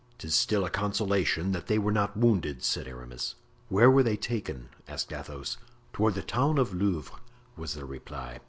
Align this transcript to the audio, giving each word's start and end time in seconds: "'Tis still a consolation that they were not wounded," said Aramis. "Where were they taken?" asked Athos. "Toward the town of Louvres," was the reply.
"'Tis 0.17 0.33
still 0.33 0.65
a 0.65 0.69
consolation 0.71 1.51
that 1.51 1.67
they 1.67 1.77
were 1.77 1.91
not 1.91 2.17
wounded," 2.17 2.63
said 2.63 2.87
Aramis. 2.87 3.35
"Where 3.69 3.91
were 3.91 4.01
they 4.01 4.17
taken?" 4.17 4.69
asked 4.87 5.13
Athos. 5.13 5.57
"Toward 5.93 6.15
the 6.15 6.23
town 6.23 6.57
of 6.57 6.73
Louvres," 6.73 7.15
was 7.55 7.75
the 7.75 7.85
reply. 7.85 8.39